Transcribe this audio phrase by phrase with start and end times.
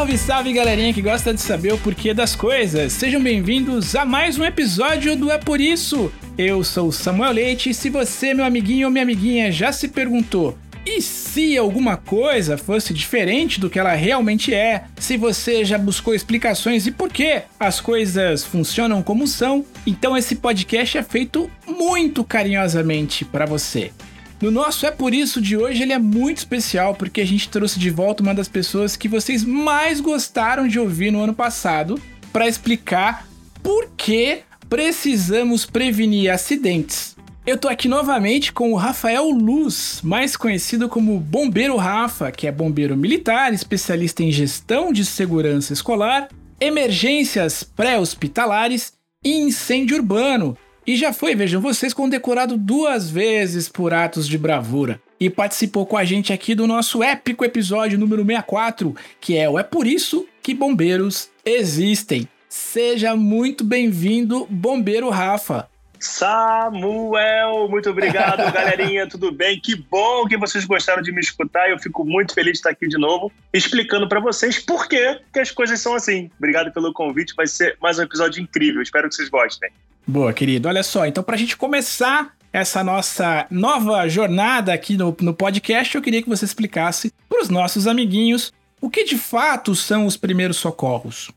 [0.00, 2.90] Salve, salve galerinha que gosta de saber o porquê das coisas.
[2.90, 6.10] Sejam bem-vindos a mais um episódio do É Por Isso.
[6.38, 9.88] Eu sou o Samuel Leite e se você, meu amiguinho ou minha amiguinha, já se
[9.88, 14.84] perguntou e se alguma coisa fosse diferente do que ela realmente é?
[14.98, 20.36] Se você já buscou explicações e por que as coisas funcionam como são, então esse
[20.36, 23.92] podcast é feito muito carinhosamente para você.
[24.40, 27.78] No nosso É Por Isso de hoje, ele é muito especial porque a gente trouxe
[27.78, 32.00] de volta uma das pessoas que vocês mais gostaram de ouvir no ano passado
[32.32, 33.28] para explicar
[33.62, 37.16] por que precisamos prevenir acidentes.
[37.46, 42.52] Eu tô aqui novamente com o Rafael Luz, mais conhecido como Bombeiro Rafa, que é
[42.52, 51.12] bombeiro militar, especialista em gestão de segurança escolar, emergências pré-hospitalares e incêndio urbano, e já
[51.12, 55.00] foi, vejam vocês, condecorado duas vezes por atos de bravura.
[55.20, 59.58] E participou com a gente aqui do nosso épico episódio número 64, que é o
[59.58, 62.26] É Por Isso que Bombeiros Existem.
[62.48, 65.68] Seja muito bem-vindo, Bombeiro Rafa.
[66.00, 69.60] Samuel, muito obrigado, galerinha, tudo bem?
[69.60, 71.68] Que bom que vocês gostaram de me escutar.
[71.68, 75.50] Eu fico muito feliz de estar aqui de novo, explicando para vocês por que as
[75.50, 76.30] coisas são assim.
[76.38, 78.80] Obrigado pelo convite, vai ser mais um episódio incrível.
[78.80, 79.70] Espero que vocês gostem.
[80.10, 80.66] Boa, querido.
[80.66, 85.94] Olha só, então para a gente começar essa nossa nova jornada aqui no, no podcast,
[85.94, 90.16] eu queria que você explicasse para os nossos amiguinhos o que de fato são os
[90.16, 91.30] primeiros socorros.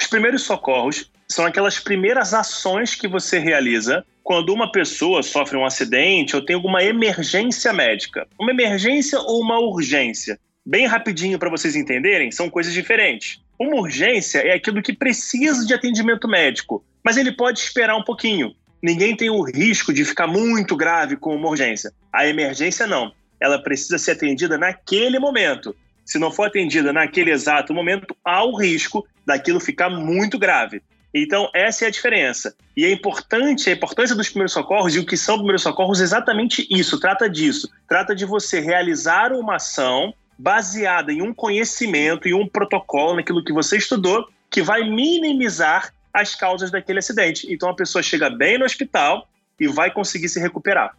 [0.00, 5.66] Os primeiros socorros são aquelas primeiras ações que você realiza quando uma pessoa sofre um
[5.66, 8.28] acidente ou tem alguma emergência médica.
[8.38, 10.38] Uma emergência ou uma urgência.
[10.64, 13.40] Bem rapidinho para vocês entenderem, são coisas diferentes.
[13.58, 18.54] Uma urgência é aquilo que precisa de atendimento médico mas ele pode esperar um pouquinho.
[18.82, 21.92] Ninguém tem o risco de ficar muito grave com uma urgência.
[22.12, 23.12] A emergência não.
[23.40, 25.74] Ela precisa ser atendida naquele momento.
[26.04, 30.82] Se não for atendida naquele exato momento, há o risco daquilo ficar muito grave.
[31.14, 32.54] Então, essa é a diferença.
[32.76, 36.04] E é importante, a importância dos primeiros socorros e o que são primeiros socorros é
[36.04, 37.70] exatamente isso, trata disso.
[37.88, 43.52] Trata de você realizar uma ação baseada em um conhecimento e um protocolo naquilo que
[43.52, 47.52] você estudou que vai minimizar as causas daquele acidente.
[47.52, 49.28] Então a pessoa chega bem no hospital
[49.58, 50.96] e vai conseguir se recuperar.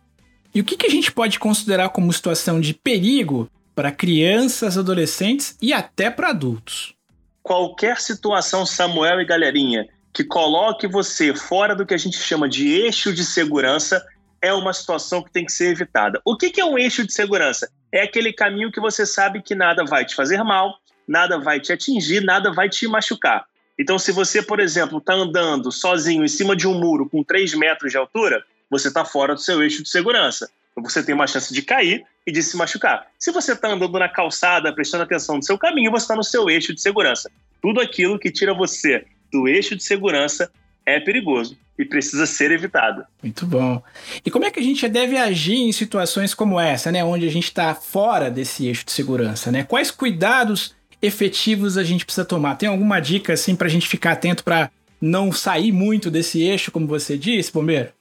[0.53, 5.57] E o que, que a gente pode considerar como situação de perigo para crianças, adolescentes
[5.61, 6.93] e até para adultos?
[7.41, 12.69] Qualquer situação, Samuel e galerinha, que coloque você fora do que a gente chama de
[12.69, 14.05] eixo de segurança,
[14.41, 16.21] é uma situação que tem que ser evitada.
[16.23, 17.69] O que, que é um eixo de segurança?
[17.91, 21.73] É aquele caminho que você sabe que nada vai te fazer mal, nada vai te
[21.73, 23.45] atingir, nada vai te machucar.
[23.79, 27.55] Então, se você, por exemplo, está andando sozinho em cima de um muro com 3
[27.55, 30.49] metros de altura, você está fora do seu eixo de segurança.
[30.71, 33.07] Então, você tem uma chance de cair e de se machucar.
[33.19, 36.49] Se você está andando na calçada, prestando atenção no seu caminho, você está no seu
[36.49, 37.31] eixo de segurança.
[37.61, 40.51] Tudo aquilo que tira você do eixo de segurança
[40.85, 43.03] é perigoso e precisa ser evitado.
[43.21, 43.81] Muito bom.
[44.23, 47.31] E como é que a gente deve agir em situações como essa, né, onde a
[47.31, 49.63] gente está fora desse eixo de segurança, né?
[49.63, 52.55] Quais cuidados efetivos a gente precisa tomar?
[52.55, 54.71] Tem alguma dica assim para a gente ficar atento para
[55.01, 57.91] não sair muito desse eixo, como você disse, bombeiro?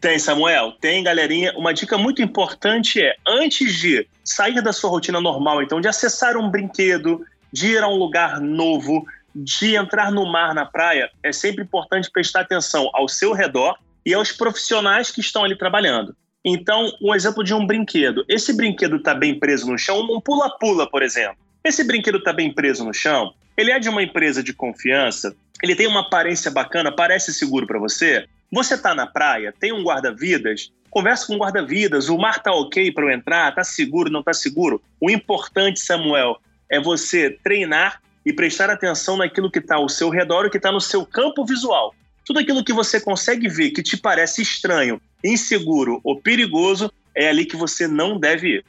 [0.00, 0.72] Tem, Samuel.
[0.80, 1.52] Tem, galerinha.
[1.56, 6.36] Uma dica muito importante é, antes de sair da sua rotina normal, então, de acessar
[6.36, 11.32] um brinquedo, de ir a um lugar novo, de entrar no mar, na praia, é
[11.32, 16.16] sempre importante prestar atenção ao seu redor e aos profissionais que estão ali trabalhando.
[16.44, 18.24] Então, um exemplo de um brinquedo.
[18.28, 21.36] Esse brinquedo está bem preso no chão, um pula-pula, por exemplo.
[21.64, 23.34] Esse brinquedo está bem preso no chão?
[23.56, 25.34] Ele é de uma empresa de confiança?
[25.62, 26.90] Ele tem uma aparência bacana?
[26.90, 28.26] Parece seguro para você?
[28.50, 29.54] Você está na praia?
[29.60, 30.72] Tem um guarda-vidas?
[30.90, 32.08] Conversa com o guarda-vidas.
[32.08, 33.54] O mar tá ok para eu entrar?
[33.54, 34.10] Tá seguro?
[34.10, 34.82] Não tá seguro?
[35.00, 36.36] O importante, Samuel,
[36.68, 40.72] é você treinar e prestar atenção naquilo que está ao seu redor e que está
[40.72, 41.94] no seu campo visual.
[42.26, 47.44] Tudo aquilo que você consegue ver que te parece estranho, inseguro ou perigoso é ali
[47.44, 48.64] que você não deve ir.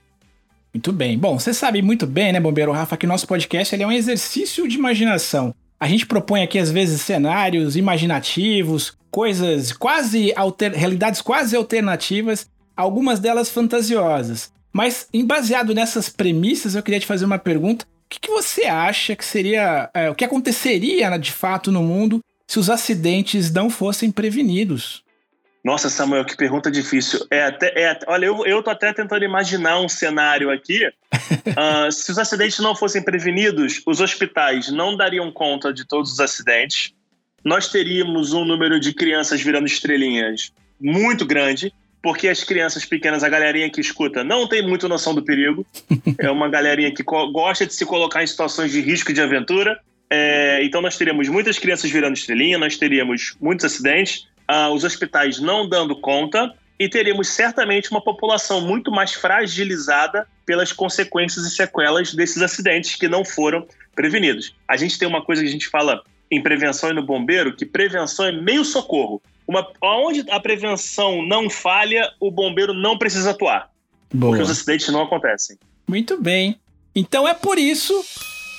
[0.74, 1.18] Muito bem.
[1.18, 4.76] Bom, você sabe muito bem, né, Bombeiro Rafa, que nosso podcast é um exercício de
[4.76, 5.54] imaginação.
[5.80, 10.74] A gente propõe aqui, às vezes, cenários imaginativos, coisas quase alter...
[10.74, 14.52] realidades quase alternativas, algumas delas fantasiosas.
[14.72, 17.86] Mas, baseado nessas premissas, eu queria te fazer uma pergunta.
[17.86, 19.90] O que, que você acha que seria.
[19.94, 25.03] É, o que aconteceria de fato no mundo se os acidentes não fossem prevenidos?
[25.64, 27.26] Nossa, Samuel, que pergunta difícil.
[27.32, 30.86] É até, é, olha, eu, eu tô até tentando imaginar um cenário aqui.
[30.86, 36.20] uh, se os acidentes não fossem prevenidos, os hospitais não dariam conta de todos os
[36.20, 36.94] acidentes.
[37.46, 41.74] Nós teríamos um número de crianças virando estrelinhas muito grande.
[42.02, 45.66] porque as crianças pequenas, a galerinha que escuta, não tem muito noção do perigo.
[46.20, 49.80] é uma galerinha que gosta de se colocar em situações de risco e de aventura.
[50.10, 55.40] É, então nós teríamos muitas crianças virando estrelinha, nós teríamos muitos acidentes, ah, os hospitais
[55.40, 62.14] não dando conta e teríamos certamente uma população muito mais fragilizada pelas consequências e sequelas
[62.14, 64.56] desses acidentes que não foram prevenidos.
[64.68, 67.66] A gente tem uma coisa que a gente fala em prevenção e no bombeiro, que
[67.66, 69.22] prevenção é meio socorro.
[69.48, 73.70] Uma, onde a prevenção não falha, o bombeiro não precisa atuar.
[74.12, 74.32] Boa.
[74.32, 75.58] Porque os acidentes não acontecem.
[75.88, 76.60] Muito bem.
[76.96, 77.94] Então é por isso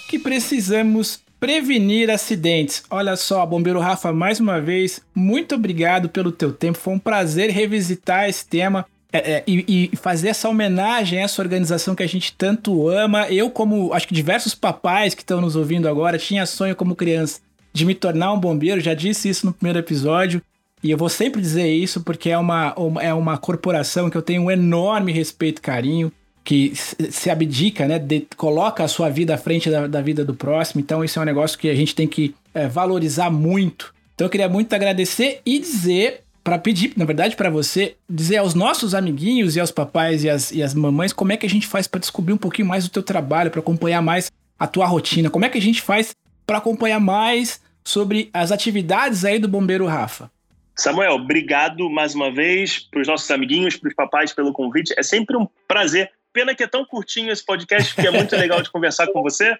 [0.08, 2.82] que precisamos prevenir acidentes.
[2.88, 6.79] Olha só, bombeiro Rafa, mais uma vez, muito obrigado pelo teu tempo.
[6.79, 8.87] Foi um prazer revisitar esse tema.
[9.12, 13.29] É, é, e, e, fazer essa homenagem a essa organização que a gente tanto ama.
[13.29, 17.41] Eu, como acho que diversos papais que estão nos ouvindo agora, tinha sonho como criança
[17.75, 20.41] de me tornar um bombeiro, já disse isso no primeiro episódio.
[20.82, 24.43] E eu vou sempre dizer isso porque é uma, é uma corporação que eu tenho
[24.43, 26.11] um enorme respeito e carinho,
[26.44, 27.99] que se abdica, né?
[27.99, 30.81] De, coloca a sua vida à frente da, da, vida do próximo.
[30.81, 33.94] Então, isso é um negócio que a gente tem que é, valorizar muito.
[34.14, 38.55] Então, eu queria muito agradecer e dizer, para pedir, na verdade, para você, dizer aos
[38.55, 41.67] nossos amiguinhos e aos papais e as, e as mamães como é que a gente
[41.67, 45.31] faz para descobrir um pouquinho mais do teu trabalho, para acompanhar mais a tua rotina,
[45.31, 46.14] como é que a gente faz
[46.46, 50.31] para acompanhar mais sobre as atividades aí do Bombeiro Rafa.
[50.76, 54.93] Samuel, obrigado mais uma vez para os nossos amiguinhos, para os papais pelo convite.
[54.99, 56.11] É sempre um prazer.
[56.34, 59.56] Pena que é tão curtinho esse podcast, que é muito legal de conversar com você.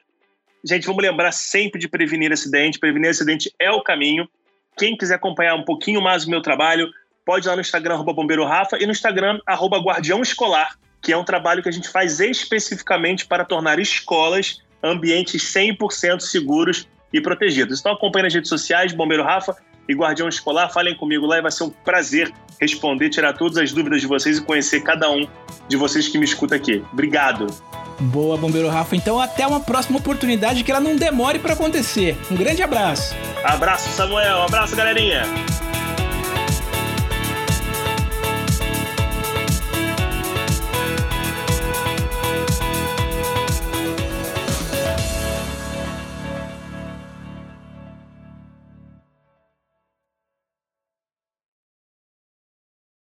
[0.65, 2.81] Gente, vamos lembrar sempre de prevenir acidente.
[2.81, 4.29] Prevenir acidente é o caminho.
[4.77, 6.91] Quem quiser acompanhar um pouquinho mais o meu trabalho,
[7.25, 11.13] pode ir lá no Instagram, arroba Bombeiro Rafa, e no Instagram, arroba Guardião Escolar, que
[11.13, 17.21] é um trabalho que a gente faz especificamente para tornar escolas ambientes 100% seguros e
[17.21, 17.79] protegidos.
[17.79, 19.57] Então acompanhe nas redes sociais, Bombeiro Rafa
[19.89, 23.73] e Guardião Escolar, falem comigo lá e vai ser um prazer responder, tirar todas as
[23.73, 25.27] dúvidas de vocês e conhecer cada um
[25.69, 26.83] de vocês que me escuta aqui.
[26.93, 27.47] Obrigado.
[28.01, 28.97] Boa, Bombeiro Rafa.
[28.97, 32.17] Então até uma próxima oportunidade que ela não demore para acontecer.
[32.31, 33.15] Um grande abraço.
[33.45, 34.43] Abraço, Samuel.
[34.43, 35.23] Abraço, galerinha.